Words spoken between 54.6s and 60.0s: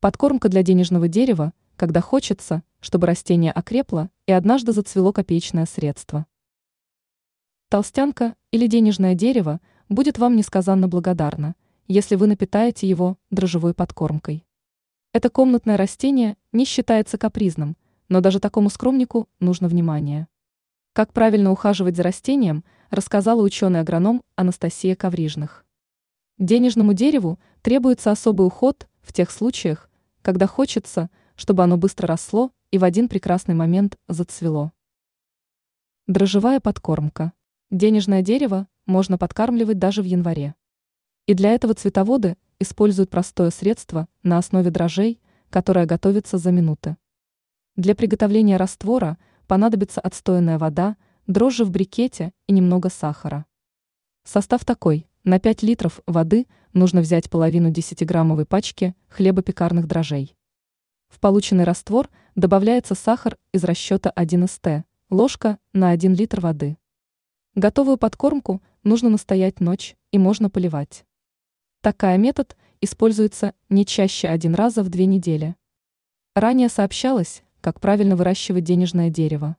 такой. На 5 литров воды нужно взять половину 10-граммовой пачки хлебопекарных